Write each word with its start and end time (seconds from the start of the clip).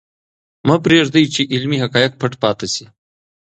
مه 0.67 0.75
پرېږدئ 0.83 1.25
چې 1.33 1.41
علمي 1.53 1.77
حقایق 1.83 2.11
پټ 2.21 2.33
پاتې 2.41 2.67
شي. 2.73 2.85